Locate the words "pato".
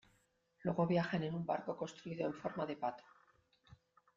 2.75-3.03